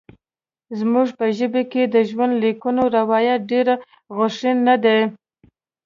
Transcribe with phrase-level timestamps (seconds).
[0.79, 3.67] زموږ په ژبه کې د ژوندلیکونو روایت ډېر
[4.15, 4.99] غوښین نه دی.